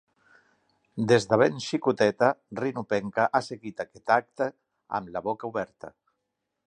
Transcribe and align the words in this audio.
Des 1.11 1.27
de 1.33 1.37
ben 1.41 1.59
xicoteta, 1.65 2.29
Rinopenca 2.61 3.27
ha 3.35 3.43
seguit 3.49 3.85
aquest 3.85 4.15
acte 4.17 4.49
amb 5.01 5.13
la 5.17 5.23
boca 5.29 5.53
oberta. 5.55 5.93